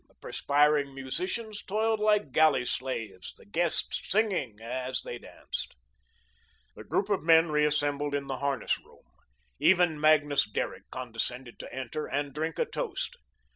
[0.07, 5.75] The perspiring musicians toiled like galley slaves; the guests singing as they danced.
[6.75, 9.05] The group of men reassembled in the harness room.
[9.59, 13.15] Even Magnus Derrick condescended to enter and drink a toast.